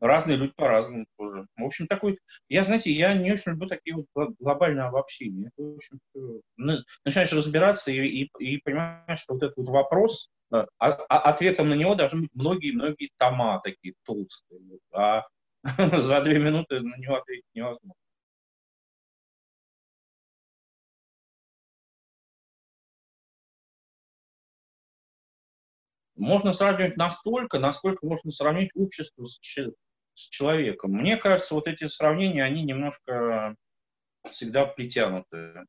Разные 0.00 0.36
люди 0.36 0.52
по-разному 0.56 1.06
тоже. 1.16 1.46
В 1.56 1.64
общем, 1.64 1.86
такой... 1.86 2.18
Я, 2.48 2.64
знаете, 2.64 2.90
я 2.90 3.14
не 3.14 3.32
очень 3.32 3.52
люблю 3.52 3.68
такие 3.68 4.04
вот 4.14 4.34
глобальные 4.40 4.86
обобщения. 4.86 5.52
Это, 5.56 5.68
в 5.68 5.76
общем, 5.76 6.00
начинаешь 7.04 7.32
разбираться 7.32 7.92
и, 7.92 8.00
и, 8.00 8.30
и 8.38 8.58
понимаешь, 8.58 9.20
что 9.20 9.34
вот 9.34 9.44
этот 9.44 9.56
вот 9.58 9.68
вопрос, 9.68 10.28
а, 10.50 10.66
а 10.78 11.18
ответом 11.30 11.68
на 11.68 11.74
него 11.74 11.94
должны 11.94 12.22
быть 12.22 12.34
многие-многие 12.34 13.10
тома 13.16 13.60
такие 13.62 13.94
толстые. 14.04 14.60
А 14.92 15.22
за 15.98 16.20
две 16.22 16.38
минуты 16.38 16.80
на 16.80 16.96
него 16.96 17.16
ответить 17.16 17.44
невозможно. 17.54 17.94
Можно 26.16 26.52
сравнивать 26.52 26.96
настолько, 26.96 27.58
насколько 27.58 28.06
можно 28.06 28.30
сравнить 28.30 28.70
общество 28.74 29.24
с, 29.24 29.40
с 29.40 30.28
человеком. 30.28 30.92
Мне 30.92 31.16
кажется, 31.16 31.54
вот 31.54 31.66
эти 31.66 31.88
сравнения, 31.88 32.44
они 32.44 32.62
немножко 32.62 33.56
всегда 34.30 34.66
притянуты. 34.66 35.64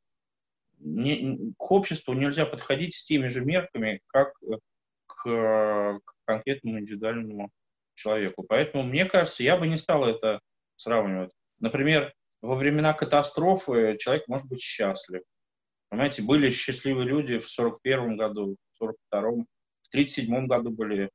Не, 0.79 1.53
к 1.57 1.71
обществу 1.71 2.13
нельзя 2.13 2.45
подходить 2.45 2.95
с 2.95 3.03
теми 3.03 3.29
же 3.29 3.43
мерками, 3.43 4.01
как 4.07 4.33
к, 5.07 5.99
к 6.03 6.15
конкретному 6.25 6.79
индивидуальному 6.79 7.49
человеку. 7.95 8.43
Поэтому, 8.43 8.83
мне 8.83 9.05
кажется, 9.05 9.43
я 9.43 9.57
бы 9.57 9.67
не 9.67 9.77
стал 9.77 10.05
это 10.05 10.39
сравнивать. 10.75 11.31
Например, 11.59 12.13
во 12.41 12.55
времена 12.55 12.93
катастрофы 12.93 13.97
человек 13.99 14.27
может 14.27 14.47
быть 14.47 14.61
счастлив. 14.61 15.21
Понимаете, 15.89 16.23
были 16.23 16.49
счастливые 16.49 17.07
люди 17.07 17.37
в 17.37 17.49
41 17.49 18.17
году, 18.17 18.57
в 18.79 18.83
42-м, 18.83 19.45
в 19.83 19.89
37 19.89 20.47
году 20.47 20.71
были 20.71 21.09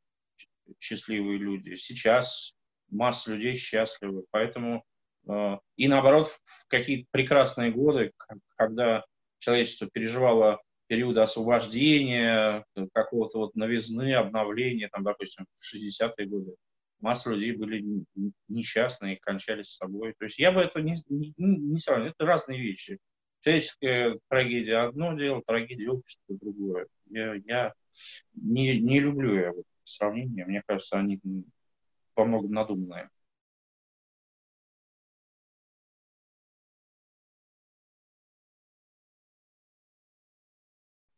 счастливые 0.78 1.38
люди. 1.38 1.74
Сейчас 1.74 2.54
масса 2.90 3.32
людей 3.34 3.56
счастливы. 3.56 4.24
Поэтому 4.30 4.84
э, 5.28 5.58
и 5.76 5.88
наоборот, 5.88 6.28
в 6.28 6.66
какие-то 6.68 7.08
прекрасные 7.10 7.72
годы, 7.72 8.12
когда 8.56 9.04
человечество 9.38 9.88
переживало 9.92 10.60
периоды 10.86 11.20
освобождения, 11.20 12.64
какого-то 12.92 13.38
вот 13.38 13.54
новизны, 13.54 14.14
обновления, 14.14 14.88
там, 14.88 15.04
допустим, 15.04 15.46
в 15.58 15.74
60-е 15.74 16.26
годы, 16.26 16.54
масса 17.00 17.30
людей 17.30 17.52
были 17.52 18.04
несчастны 18.48 19.14
и 19.14 19.18
кончались 19.18 19.68
с 19.68 19.76
собой. 19.76 20.14
То 20.18 20.24
есть 20.24 20.38
я 20.38 20.52
бы 20.52 20.60
это 20.60 20.80
не, 20.80 21.02
не, 21.08 21.32
не 21.36 21.78
сравнивал. 21.78 22.10
Это 22.10 22.26
разные 22.26 22.60
вещи. 22.60 22.98
Человеческая 23.40 24.18
трагедия 24.28 24.78
одно 24.78 25.14
дело, 25.14 25.42
трагедия 25.46 25.90
общества 25.90 26.36
другое. 26.40 26.86
Я, 27.10 27.34
я 27.34 27.72
не, 28.34 28.80
не 28.80 29.00
люблю 29.00 29.34
я 29.38 29.52
вот 29.52 29.64
сравнения. 29.84 30.44
Мне 30.44 30.62
кажется, 30.66 30.98
они 30.98 31.20
во 32.16 32.24
многом 32.24 32.52
надуманные. 32.52 33.08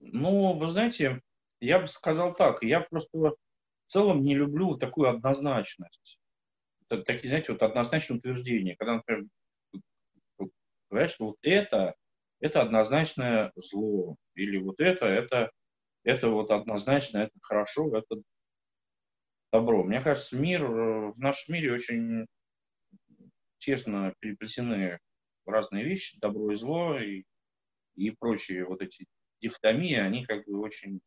Ну, 0.00 0.54
вы 0.54 0.68
знаете, 0.68 1.20
я 1.60 1.78
бы 1.78 1.86
сказал 1.86 2.34
так, 2.34 2.62
я 2.62 2.80
просто 2.80 3.34
в 3.90 3.92
целом 3.92 4.22
не 4.22 4.36
люблю 4.36 4.76
такую 4.76 5.10
однозначность. 5.10 6.20
Такие, 6.86 7.28
знаете, 7.28 7.50
вот 7.50 7.62
однозначные 7.64 8.18
утверждения. 8.18 8.76
Когда, 8.76 8.94
например, 8.94 9.24
говорят, 10.88 11.10
что 11.10 11.26
вот 11.26 11.38
это, 11.42 11.96
это 12.38 12.62
однозначное 12.62 13.50
зло, 13.56 14.14
или 14.36 14.58
вот 14.58 14.78
это, 14.78 15.06
это, 15.06 15.50
это 16.04 16.28
вот 16.28 16.52
однозначно, 16.52 17.18
это 17.18 17.32
хорошо, 17.42 17.96
это 17.96 18.22
добро. 19.52 19.82
Мне 19.82 20.00
кажется, 20.00 20.36
мир, 20.36 20.64
в 20.64 21.18
нашем 21.18 21.54
мире 21.54 21.72
очень 21.72 22.26
тесно 23.58 24.14
переплетены 24.20 25.00
разные 25.46 25.84
вещи, 25.84 26.16
добро 26.20 26.52
и 26.52 26.54
зло, 26.54 26.96
и, 26.96 27.24
и 27.96 28.12
прочие 28.12 28.64
вот 28.66 28.82
эти 28.82 29.06
дихотомии, 29.42 29.96
они 29.96 30.24
как 30.24 30.44
бы 30.46 30.60
очень 30.60 31.00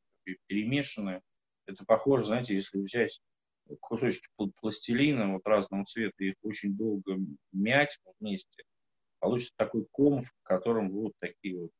перемешаны 0.47 1.21
это 1.65 1.85
похоже, 1.85 2.25
знаете, 2.25 2.55
если 2.55 2.79
взять 2.79 3.19
кусочки 3.79 4.27
пластилина 4.59 5.33
вот 5.33 5.45
разного 5.45 5.85
цвета 5.85 6.15
и 6.19 6.29
их 6.29 6.35
очень 6.41 6.75
долго 6.75 7.17
мять 7.51 7.97
вместе, 8.19 8.63
получится 9.19 9.53
такой 9.55 9.85
ком, 9.91 10.23
в 10.23 10.31
котором 10.43 10.89
будут 10.89 11.13
такие 11.19 11.59
вот 11.59 11.71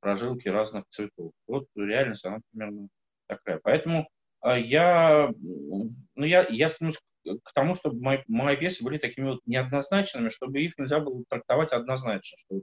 прожилки 0.00 0.48
разных 0.48 0.84
цветов. 0.88 1.32
Вот 1.46 1.66
реальность, 1.74 2.24
она 2.24 2.40
примерно 2.50 2.88
такая. 3.26 3.60
Поэтому 3.62 4.08
а, 4.40 4.58
я, 4.58 5.32
ну, 5.40 6.24
я, 6.24 6.46
я 6.48 6.68
стремлюсь 6.70 7.00
к 7.42 7.52
тому, 7.52 7.74
чтобы 7.74 8.00
мои, 8.00 8.18
мои 8.28 8.56
пьесы 8.56 8.84
были 8.84 8.98
такими 8.98 9.30
вот 9.30 9.40
неоднозначными, 9.46 10.28
чтобы 10.28 10.60
их 10.60 10.78
нельзя 10.78 11.00
было 11.00 11.24
трактовать 11.28 11.72
однозначно, 11.72 12.38
что 12.38 12.62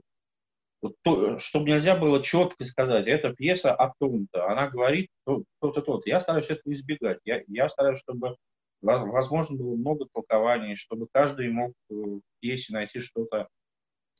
то, 1.02 1.38
чтобы 1.38 1.70
нельзя 1.70 1.96
было 1.96 2.22
четко 2.22 2.64
сказать, 2.64 3.06
эта 3.06 3.32
пьеса 3.32 3.72
о 3.74 3.92
том-то, 3.98 4.48
она 4.50 4.68
говорит 4.68 5.08
то-то, 5.24 5.80
то-то. 5.80 6.02
Я 6.06 6.20
стараюсь 6.20 6.50
этого 6.50 6.72
избегать. 6.72 7.18
Я, 7.24 7.42
я 7.46 7.68
стараюсь, 7.68 7.98
чтобы 7.98 8.36
возможно 8.80 9.56
было 9.56 9.76
много 9.76 10.06
толкований, 10.12 10.76
чтобы 10.76 11.06
каждый 11.10 11.50
мог 11.50 11.72
в 11.88 12.20
пьесе 12.40 12.72
найти 12.72 12.98
что-то 12.98 13.48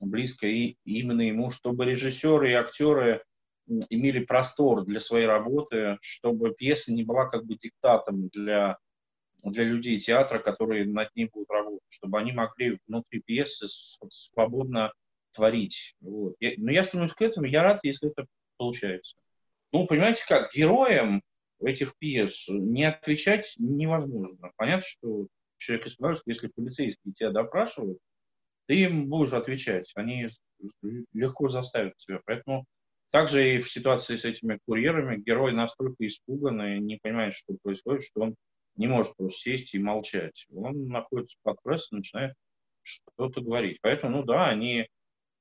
близкое 0.01 0.51
и 0.51 0.77
именно 0.85 1.23
ему, 1.23 1.51
чтобы 1.51 1.85
режиссеры 1.85 2.51
и 2.51 2.55
актеры 2.55 3.23
имели 3.67 4.25
простор 4.25 4.85
для 4.85 5.01
своей 5.01 5.27
работы, 5.27 5.99
чтобы 6.01 6.55
пьеса 6.55 6.93
не 6.93 7.03
была 7.03 7.27
как 7.27 7.45
бы 7.45 7.57
диктатом 7.57 8.29
для, 8.29 8.79
для 9.43 9.65
людей 9.65 9.99
театра, 9.99 10.39
которые 10.39 10.87
над 10.87 11.15
ней 11.15 11.29
будут 11.33 11.51
работать, 11.51 11.83
чтобы 11.89 12.19
они 12.19 12.33
могли 12.33 12.79
внутри 12.87 13.21
пьесы 13.21 13.67
свободно 14.11 14.93
творить. 15.35 15.95
Вот. 16.01 16.35
Я, 16.41 16.53
но 16.57 16.71
я 16.71 16.85
стремлюсь 16.85 17.13
к 17.13 17.23
этому, 17.23 17.47
я 17.47 17.63
рад, 17.63 17.81
если 17.83 18.11
это 18.11 18.27
получается. 18.57 19.17
ну, 19.73 19.87
понимаете 19.87 20.25
как, 20.27 20.53
героям 20.55 21.23
этих 21.61 21.97
пьес 21.99 22.47
не 22.49 22.85
отвечать 22.85 23.55
невозможно. 23.59 24.51
Понятно, 24.57 24.87
что 24.87 25.27
человек 25.59 25.87
из 25.87 25.97
если 26.27 26.49
полицейские 26.49 27.15
тебя 27.15 27.31
допрашивают, 27.31 27.99
ты 28.67 28.77
им 28.77 29.09
будешь 29.09 29.33
отвечать. 29.33 29.91
Они 29.95 30.29
легко 31.13 31.49
заставят 31.49 31.97
тебя. 31.99 32.21
Поэтому 32.25 32.65
также 33.11 33.55
и 33.55 33.59
в 33.59 33.71
ситуации 33.71 34.17
с 34.17 34.25
этими 34.25 34.59
курьерами 34.67 35.23
герой 35.23 35.53
настолько 35.53 36.07
испуган 36.07 36.63
и 36.63 36.79
не 36.81 36.99
понимает, 37.01 37.35
что 37.35 37.57
происходит, 37.63 38.03
что 38.03 38.23
он 38.23 38.37
не 38.77 38.87
может 38.87 39.17
просто 39.17 39.39
сесть 39.39 39.75
и 39.75 39.79
молчать. 39.79 40.47
Он 40.53 40.89
находится 40.89 41.37
под 41.43 41.63
прессом, 41.63 41.99
начинает 41.99 42.35
что-то 42.83 43.41
говорить. 43.41 43.79
Поэтому, 43.83 44.19
ну 44.19 44.25
да, 44.25 44.49
они, 44.49 44.89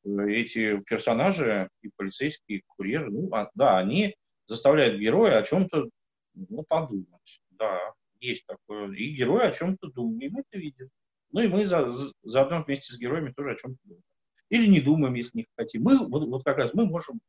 эти 0.06 0.80
персонажи, 0.82 1.70
и 1.82 1.90
полицейские, 1.96 2.60
и 2.60 2.64
курьеры, 2.68 3.10
ну 3.10 3.34
а, 3.34 3.50
да, 3.56 3.78
они 3.78 4.16
заставляют 4.48 5.00
героя 5.00 5.40
о 5.40 5.44
чем-то 5.44 5.90
ну, 6.34 6.64
подумать. 6.64 7.42
Да, 7.52 7.94
есть 8.20 8.46
такое. 8.46 8.92
И 8.94 9.14
герой 9.14 9.48
о 9.48 9.52
чем-то 9.52 9.90
думает, 9.92 10.24
и 10.24 10.30
мы 10.30 10.42
это 10.42 10.60
видим. 10.60 10.90
Ну 11.32 11.42
и 11.42 11.48
мы 11.48 11.66
за, 11.66 11.92
заодно 12.24 12.64
вместе 12.64 12.94
с 12.94 13.00
героями 13.00 13.34
тоже 13.36 13.52
о 13.52 13.56
чем-то 13.56 13.80
думаем. 13.84 14.04
Или 14.50 14.68
не 14.68 14.82
думаем, 14.82 15.14
если 15.16 15.40
не 15.40 15.48
хотим. 15.58 15.84
Мы, 15.84 15.98
вот, 15.98 16.28
вот 16.28 16.44
как 16.44 16.58
раз 16.58 16.74
мы 16.74 16.86
можем 16.86 17.20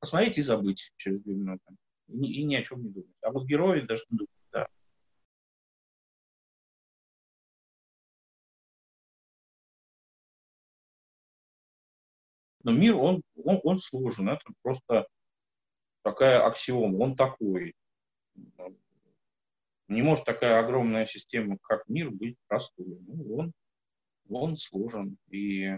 посмотреть 0.00 0.38
и 0.38 0.42
забыть 0.42 0.92
через 0.96 1.20
две 1.20 1.34
минуты. 1.34 1.62
И, 2.08 2.40
и 2.40 2.44
ни 2.44 2.54
о 2.56 2.62
чем 2.62 2.82
не 2.82 2.90
думать. 2.90 3.14
А 3.22 3.30
вот 3.30 3.46
герои 3.46 3.80
должны 3.80 4.06
думать, 4.10 4.30
да. 4.43 4.43
Но 12.64 12.72
мир, 12.72 12.96
он, 12.96 13.22
он, 13.44 13.60
он 13.62 13.78
сложен. 13.78 14.30
Это 14.30 14.42
просто 14.62 15.06
такая 16.02 16.44
аксиома. 16.44 16.96
Он 16.96 17.14
такой. 17.14 17.74
Не 19.86 20.02
может 20.02 20.24
такая 20.24 20.58
огромная 20.58 21.04
система, 21.04 21.58
как 21.62 21.86
мир, 21.88 22.10
быть 22.10 22.36
простой. 22.48 22.98
Ну, 23.06 23.36
он, 23.36 23.52
он 24.30 24.56
сложен. 24.56 25.18
И 25.28 25.76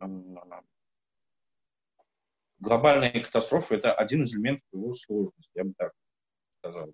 э, 0.00 0.12
глобальная 2.58 3.22
катастрофа– 3.22 3.74
это 3.76 3.94
один 3.94 4.24
из 4.24 4.34
элементов 4.34 4.66
его 4.72 4.92
сложности, 4.92 5.52
я 5.54 5.64
бы 5.64 5.74
так 5.76 5.92
сказал. 6.58 6.92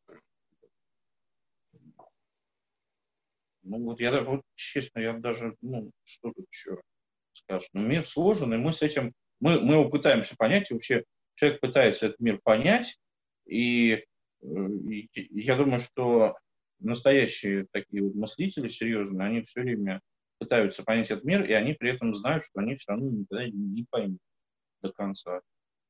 Ну 3.63 3.83
вот 3.83 3.99
я 3.99 4.23
вот, 4.23 4.43
честно, 4.57 4.99
я 4.99 5.15
даже, 5.15 5.57
ну, 5.63 5.91
что 6.05 6.33
тут 6.33 6.47
еще 6.53 6.83
скажешь. 7.37 7.69
Ну, 7.73 7.81
мир 7.83 8.07
сложен, 8.07 8.53
и 8.55 8.57
мы 8.57 8.73
с 8.73 8.83
этим, 8.83 9.13
мы, 9.41 9.61
мы 9.61 9.75
его 9.75 9.89
пытаемся 9.89 10.35
понять, 10.37 10.71
и 10.71 10.75
вообще 10.75 11.05
человек 11.35 11.61
пытается 11.61 12.07
этот 12.07 12.21
мир 12.21 12.41
понять, 12.43 12.99
и 13.47 14.05
я 14.41 15.57
думаю, 15.57 15.81
что 15.81 16.37
настоящие 16.81 17.67
такие 17.73 18.03
вот 18.03 18.15
мыслители 18.15 18.69
серьезные, 18.69 19.27
они 19.27 19.43
все 19.43 19.63
время 19.63 20.01
пытаются 20.39 20.83
понять 20.83 21.11
этот 21.11 21.25
мир, 21.25 21.45
и 21.45 21.53
они 21.53 21.73
при 21.75 21.91
этом 21.91 22.15
знают, 22.15 22.45
что 22.45 22.61
они 22.61 22.75
все 22.75 22.93
равно 22.93 23.11
никогда 23.11 23.47
не 23.47 23.87
поймут 23.89 24.21
до 24.83 24.93
конца. 24.93 25.41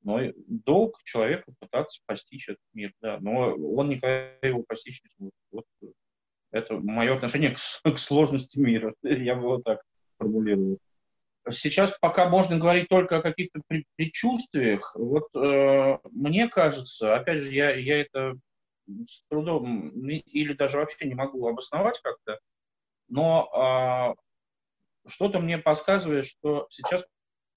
Но 0.03 0.21
долг 0.47 1.03
человека 1.03 1.53
пытаться 1.59 2.01
постичь 2.07 2.49
этот 2.49 2.63
мир, 2.75 2.93
да, 3.01 3.19
но 3.21 3.55
он 3.55 3.89
никогда 3.89 4.37
его 4.47 4.63
постичь 4.63 5.03
не 5.03 5.11
сможет. 5.17 5.35
Вот 5.51 5.65
это 6.53 6.75
мое 6.79 7.17
отношение 7.17 7.55
к, 7.55 7.59
к 7.91 7.99
сложности 7.99 8.59
мира. 8.59 8.95
Я 9.03 9.35
бы 9.35 9.43
вот 9.43 9.65
так 9.65 9.83
формулировал. 10.19 10.79
Сейчас 11.51 11.97
пока 12.01 12.29
можно 12.29 12.59
говорить 12.59 12.89
только 12.89 13.19
о 13.19 13.23
каких-то 13.23 13.61
предчувствиях. 13.97 14.95
Вот 14.95 15.29
э, 15.35 15.99
мне 16.11 16.49
кажется, 16.49 17.15
опять 17.15 17.41
же, 17.41 17.51
я, 17.51 17.75
я 17.75 18.01
это 18.01 18.39
с 18.87 19.23
трудом 19.29 19.91
или 19.91 20.55
даже 20.55 20.79
вообще 20.79 21.07
не 21.07 21.15
могу 21.15 21.47
обосновать 21.47 22.01
как-то, 22.03 22.39
но 23.09 24.17
э, 25.07 25.09
что-то 25.09 25.41
мне 25.41 25.59
подсказывает, 25.59 26.27
что 26.27 26.67
сейчас 26.71 27.05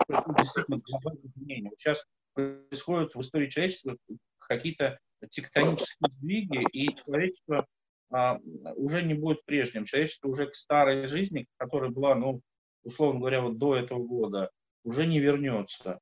происходит 0.05 0.41
действительно 0.41 0.77
глобальное 0.79 1.23
изменение. 1.23 1.71
Сейчас 1.77 2.05
происходят 2.33 3.15
в 3.15 3.21
истории 3.21 3.49
человечества 3.49 3.97
какие-то 4.39 4.99
тектонические 5.29 6.09
сдвиги, 6.11 6.63
и 6.71 6.95
человечество 6.95 7.65
а, 8.11 8.39
уже 8.75 9.01
не 9.01 9.13
будет 9.13 9.43
прежним. 9.45 9.85
Человечество 9.85 10.29
уже 10.29 10.47
к 10.47 10.55
старой 10.55 11.07
жизни, 11.07 11.47
которая 11.57 11.89
была, 11.89 12.15
ну, 12.15 12.41
условно 12.87 13.19
говоря, 13.19 13.41
вот 13.41 13.57
до 13.57 13.75
этого 13.75 13.99
года, 14.03 14.49
уже 14.83 15.05
не 15.05 15.19
вернется. 15.19 15.99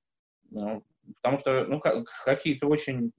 Ну, 0.51 0.83
потому 1.15 1.39
что 1.39 1.65
ну, 1.65 1.81
какие-то 2.23 2.67
очень... 2.67 3.11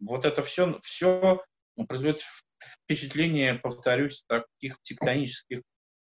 Вот 0.00 0.24
это 0.24 0.40
все, 0.42 0.78
все 0.82 1.42
производит 1.86 2.22
впечатление, 2.58 3.54
повторюсь, 3.56 4.24
таких 4.26 4.80
тектонических 4.82 5.60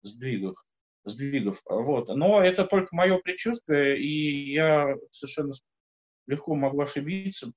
сдвигов. 0.03 0.55
сдвигов. 1.03 1.59
Вот. 1.65 2.09
Но 2.09 2.43
это 2.43 2.65
только 2.65 2.95
мое 2.95 3.17
предчувствие, 3.17 3.99
и 3.99 4.53
я 4.53 4.95
совершенно 5.11 5.53
легко 6.27 6.53
могу 6.53 6.81
ошибиться. 6.81 7.51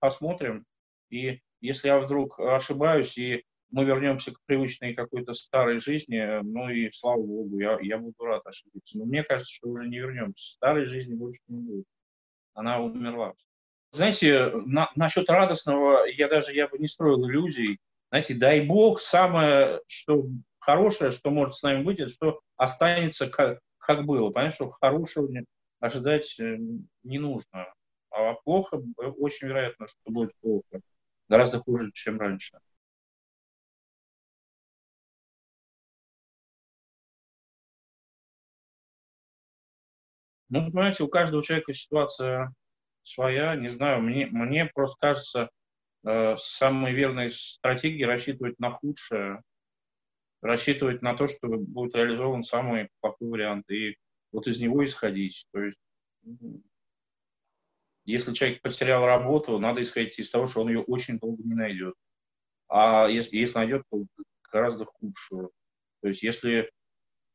Посмотрим. 0.00 0.64
И 1.10 1.40
если 1.60 1.86
я 1.86 2.00
вдруг 2.00 2.40
ошибаюсь, 2.40 3.16
и 3.16 3.44
мы 3.70 3.84
вернемся 3.84 4.32
к 4.32 4.40
привычной 4.46 4.94
какой-то 4.94 5.32
старой 5.32 5.78
жизни, 5.78 6.40
ну 6.42 6.68
и 6.68 6.90
слава 6.92 7.22
богу, 7.22 7.58
я, 7.58 7.78
я 7.80 7.98
буду 7.98 8.24
рад 8.24 8.46
ошибиться. 8.46 8.98
Но 8.98 9.04
мне 9.04 9.22
кажется, 9.22 9.52
что 9.52 9.68
уже 9.68 9.88
не 9.88 9.98
вернемся. 9.98 10.52
Старой 10.52 10.84
жизни 10.84 11.14
больше 11.14 11.40
не 11.48 11.60
будет. 11.60 11.86
Она 12.54 12.80
умерла. 12.80 13.34
Знаете, 13.92 14.50
на, 14.66 14.90
насчет 14.94 15.28
радостного 15.28 16.04
я 16.06 16.28
даже 16.28 16.52
я 16.52 16.68
бы 16.68 16.78
не 16.78 16.88
строил 16.88 17.24
иллюзий. 17.28 17.78
Знаете, 18.10 18.34
дай 18.34 18.60
бог, 18.60 19.00
самое 19.00 19.80
что 19.86 20.26
хорошее, 20.58 21.10
что 21.10 21.30
может 21.30 21.56
с 21.56 21.62
нами 21.62 21.82
быть, 21.82 22.00
это 22.00 22.10
что 22.10 22.40
останется 22.56 23.28
как, 23.28 23.60
как 23.78 24.04
было. 24.04 24.30
Понятно, 24.30 24.54
что 24.54 24.70
хорошего 24.70 25.28
ожидать 25.80 26.38
э, 26.38 26.58
не 27.02 27.18
нужно. 27.18 27.72
А 28.10 28.34
плохо, 28.44 28.76
э, 28.78 29.06
очень 29.06 29.48
вероятно, 29.48 29.88
что 29.88 29.98
будет 30.06 30.32
плохо. 30.40 30.80
Гораздо 31.28 31.60
хуже, 31.60 31.90
чем 31.92 32.18
раньше. 32.18 32.58
Ну, 40.50 40.66
понимаете, 40.66 41.04
у 41.04 41.08
каждого 41.08 41.44
человека 41.44 41.72
ситуация 41.72 42.52
своя, 43.04 43.54
не 43.54 43.68
знаю, 43.68 44.02
мне, 44.02 44.26
мне 44.26 44.66
просто 44.66 44.96
кажется, 44.98 45.50
э, 46.04 46.36
самой 46.36 46.92
верной 46.92 47.30
стратегией 47.30 48.04
рассчитывать 48.04 48.58
на 48.58 48.72
худшее, 48.72 49.42
рассчитывать 50.42 51.02
на 51.02 51.14
то, 51.14 51.28
что 51.28 51.46
будет 51.46 51.94
реализован 51.94 52.42
самый 52.42 52.88
плохой 53.00 53.28
вариант, 53.28 53.70
и 53.70 53.96
вот 54.32 54.48
из 54.48 54.60
него 54.60 54.84
исходить. 54.84 55.46
То 55.52 55.62
есть, 55.62 55.78
если 58.04 58.34
человек 58.34 58.60
потерял 58.60 59.06
работу, 59.06 59.56
надо 59.60 59.82
исходить 59.82 60.18
из 60.18 60.30
того, 60.30 60.46
что 60.48 60.62
он 60.62 60.68
ее 60.68 60.80
очень 60.80 61.20
долго 61.20 61.44
не 61.44 61.54
найдет. 61.54 61.94
А 62.68 63.06
если, 63.06 63.36
если 63.36 63.58
найдет, 63.58 63.84
то 63.88 64.04
гораздо 64.50 64.84
худшую. 64.84 65.52
То 66.02 66.08
есть, 66.08 66.24
если 66.24 66.70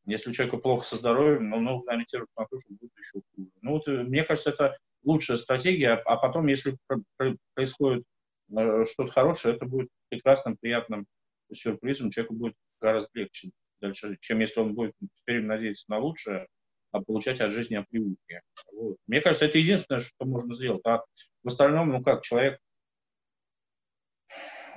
если 0.06 0.30
у 0.30 0.34
человека 0.34 0.58
плохо 0.58 0.86
со 0.86 0.98
здоровьем, 0.98 1.50
ну, 1.50 1.60
нужно 1.60 1.94
ориентироваться 1.94 2.34
на 2.38 2.46
то, 2.46 2.58
что 2.58 2.74
будет 2.74 2.92
еще 2.98 3.22
хуже. 3.36 3.50
Ну, 3.62 3.72
вот, 3.72 3.88
э, 3.88 4.04
мне 4.04 4.24
кажется, 4.24 4.52
это 4.52 4.78
лучшая 5.04 5.38
стратегия, 5.38 5.94
а 5.94 6.16
потом, 6.18 6.48
если 6.48 6.78
происходит 7.54 8.04
э, 8.56 8.84
что-то 8.86 9.12
хорошее, 9.12 9.56
это 9.56 9.66
будет 9.66 9.90
прекрасным, 10.10 10.58
приятным 10.58 11.06
сюрпризом, 11.54 12.12
человеку 12.12 12.36
будет 12.36 12.56
гораздо 12.80 13.10
легче 13.20 13.52
дальше, 13.82 14.18
чем 14.20 14.40
если 14.40 14.60
он 14.60 14.74
будет 14.74 14.94
время 15.26 15.48
надеяться 15.48 15.86
на 15.90 16.00
лучшее, 16.00 16.48
а 16.92 17.02
получать 17.02 17.42
от 17.42 17.52
жизни 17.52 17.84
привычки. 17.90 18.42
Вот. 18.72 18.98
Мне 19.08 19.22
кажется, 19.22 19.46
это 19.46 19.58
единственное, 19.58 20.00
что 20.00 20.26
можно 20.26 20.54
сделать. 20.56 20.82
А 20.86 21.04
в 21.44 21.48
остальном, 21.48 21.90
ну 21.90 22.02
как, 22.02 22.24
человек, 22.24 22.60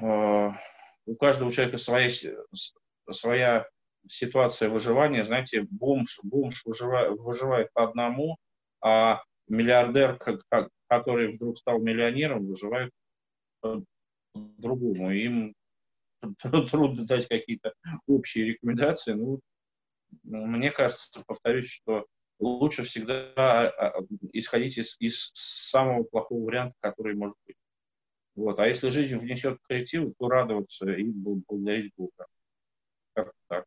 э, 0.00 0.50
у 1.06 1.16
каждого 1.16 1.52
человека 1.52 1.78
своя, 1.78 2.10
своя 3.10 3.66
ситуация 4.08 4.68
выживания, 4.68 5.24
знаете, 5.24 5.66
бомж, 5.70 6.20
бомж 6.22 6.62
выживает, 6.64 7.18
выживает 7.18 7.72
по 7.72 7.84
одному, 7.84 8.36
а 8.80 9.22
миллиардер, 9.48 10.18
который 10.88 11.34
вдруг 11.34 11.58
стал 11.58 11.80
миллионером, 11.80 12.46
выживает 12.46 12.92
по-другому. 13.60 15.10
Им 15.10 15.54
трудно 16.70 17.06
дать 17.06 17.26
какие-то 17.26 17.74
общие 18.06 18.46
рекомендации. 18.46 19.12
Ну, 19.12 19.40
мне 20.22 20.70
кажется, 20.70 21.22
повторюсь, 21.26 21.70
что 21.70 22.06
лучше 22.38 22.84
всегда 22.84 23.32
а, 23.36 23.68
а, 23.88 24.00
исходить 24.32 24.78
из, 24.78 24.96
из 25.00 25.30
самого 25.34 26.04
плохого 26.04 26.44
варианта, 26.44 26.76
который 26.80 27.14
может 27.14 27.36
быть. 27.46 27.56
Вот. 28.34 28.58
А 28.60 28.66
если 28.68 28.88
жизнь 28.88 29.16
внесет 29.16 29.58
коррективы, 29.62 30.14
то 30.18 30.28
радоваться 30.28 30.88
и 30.90 31.04
благодарить 31.04 31.92
Бога. 31.96 32.26
Как 33.14 33.32
так. 33.48 33.64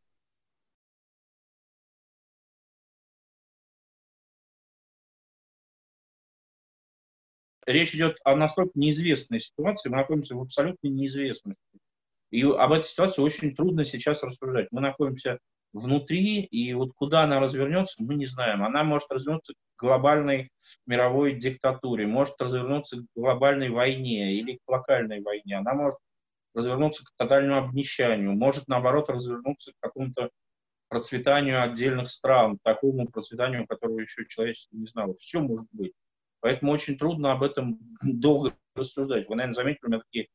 Речь 7.66 7.94
идет 7.94 8.18
о 8.24 8.36
настолько 8.36 8.72
неизвестной 8.74 9.40
ситуации, 9.40 9.88
мы 9.88 9.96
находимся 9.96 10.34
в 10.34 10.42
абсолютной 10.42 10.90
неизвестности. 10.90 11.60
И 12.30 12.42
об 12.42 12.72
этой 12.72 12.86
ситуации 12.86 13.22
очень 13.22 13.54
трудно 13.54 13.84
сейчас 13.84 14.22
рассуждать. 14.22 14.68
Мы 14.70 14.80
находимся 14.80 15.38
внутри, 15.72 16.42
и 16.42 16.72
вот 16.74 16.92
куда 16.94 17.22
она 17.22 17.40
развернется, 17.40 17.96
мы 17.98 18.14
не 18.14 18.26
знаем. 18.26 18.62
Она 18.62 18.84
может 18.84 19.10
развернуться 19.10 19.54
к 19.54 19.80
глобальной 19.80 20.50
мировой 20.86 21.34
диктатуре, 21.34 22.06
может 22.06 22.40
развернуться 22.40 22.98
к 22.98 23.04
глобальной 23.14 23.70
войне 23.70 24.34
или 24.34 24.58
к 24.64 24.70
локальной 24.70 25.20
войне. 25.20 25.56
Она 25.56 25.74
может 25.74 25.98
развернуться 26.54 27.04
к 27.04 27.12
тотальному 27.16 27.66
обнищанию, 27.66 28.32
может, 28.32 28.68
наоборот, 28.68 29.08
развернуться 29.08 29.72
к 29.72 29.76
какому-то 29.80 30.30
процветанию 30.88 31.62
отдельных 31.62 32.10
стран, 32.10 32.58
такому 32.62 33.08
процветанию, 33.08 33.66
которого 33.66 34.00
еще 34.00 34.26
человечество 34.28 34.76
не 34.76 34.86
знало. 34.86 35.16
Все 35.18 35.40
может 35.40 35.66
быть. 35.72 35.92
Поэтому 36.42 36.72
очень 36.72 36.98
трудно 36.98 37.32
об 37.32 37.44
этом 37.44 37.78
долго 38.02 38.52
рассуждать. 38.74 39.28
Вы, 39.28 39.36
наверное, 39.36 39.54
заметили, 39.54 39.86
у 39.86 39.88
меня 39.88 40.00
такие 40.00 40.28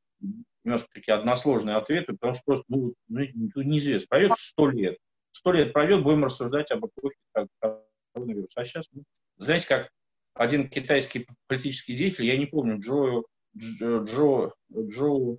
немножко 0.63 0.87
такие 0.93 1.13
односложные 1.13 1.75
ответы, 1.75 2.13
потому 2.13 2.33
что 2.33 2.41
просто 2.45 2.65
ну, 2.69 2.93
ну, 3.07 3.61
неизвестно. 3.61 4.07
Пройдет 4.09 4.33
сто 4.37 4.69
лет. 4.69 4.97
Сто 5.31 5.51
лет 5.51 5.73
пройдет, 5.73 6.03
будем 6.03 6.23
рассуждать 6.23 6.71
об 6.71 6.85
эпохе 6.85 7.17
коронавируса. 7.59 8.53
А 8.55 8.65
сейчас, 8.65 8.85
ну, 8.91 9.03
знаете, 9.37 9.67
как 9.67 9.89
один 10.33 10.69
китайский 10.69 11.27
политический 11.47 11.95
деятель, 11.95 12.25
я 12.25 12.37
не 12.37 12.45
помню, 12.45 12.79
Джо, 12.79 13.23
Джо, 13.55 14.03
Джо, 14.03 14.53
Джо 14.73 15.37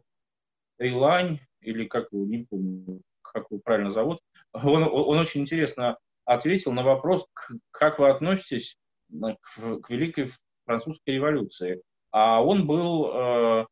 Эйлань, 0.79 1.41
или 1.61 1.87
как 1.87 2.13
его, 2.13 2.25
не 2.25 2.45
помню, 2.45 3.01
как 3.23 3.51
его 3.51 3.61
правильно 3.63 3.91
зовут, 3.91 4.21
он, 4.53 4.83
он 4.85 5.19
очень 5.19 5.43
интересно 5.43 5.99
ответил 6.25 6.73
на 6.73 6.83
вопрос, 6.83 7.27
как 7.71 7.99
вы 7.99 8.11
относитесь 8.11 8.79
к, 9.11 9.81
к 9.81 9.91
Великой 9.91 10.31
Французской 10.69 11.15
революции. 11.15 11.83
А 12.11 12.45
он 12.45 12.67
был 12.67 13.11
э, 13.11 13.67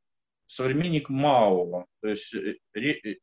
современник 0.46 1.10
Мао, 1.10 1.84
то 2.00 2.08
есть 2.08 2.34
э, 2.34 2.56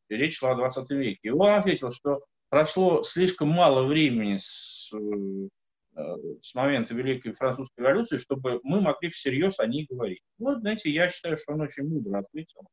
речь 0.10 0.38
шла 0.38 0.52
о 0.52 0.56
20 0.56 0.90
веке. 0.92 1.20
И 1.24 1.30
он 1.30 1.50
ответил, 1.50 1.92
что 1.92 2.24
прошло 2.50 3.02
слишком 3.02 3.50
мало 3.50 3.84
времени 3.84 4.38
с, 4.38 4.92
э, 4.94 6.18
с 6.42 6.54
момента 6.54 6.94
Великой 6.94 7.34
Французской 7.34 7.80
революции, 7.82 8.18
чтобы 8.18 8.60
мы 8.64 8.80
могли 8.80 9.10
всерьез 9.10 9.60
о 9.60 9.66
ней 9.66 9.88
говорить. 9.90 10.22
Вот, 10.38 10.60
знаете, 10.60 10.92
я 10.92 11.10
считаю, 11.10 11.36
что 11.38 11.54
он 11.54 11.62
очень 11.62 11.88
мудро 11.88 12.20
ответил, 12.20 12.68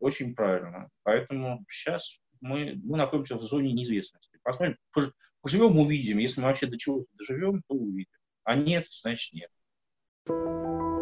очень 0.00 0.34
правильно. 0.34 0.88
Поэтому 1.02 1.64
сейчас 1.68 2.18
мы, 2.40 2.80
мы 2.82 2.96
находимся 2.96 3.36
в 3.36 3.42
зоне 3.42 3.72
неизвестности. 3.72 4.38
Посмотрим, 4.42 4.76
поживем, 5.42 5.78
увидим. 5.78 6.18
Если 6.18 6.40
мы 6.40 6.48
вообще 6.48 6.66
до 6.66 6.78
чего-то 6.78 7.06
доживем, 7.18 7.62
то 7.68 7.74
увидим. 7.74 8.18
А 8.44 8.56
нет, 8.56 8.86
значит 8.90 9.32
нет. 9.34 9.50
あ! 10.28 11.01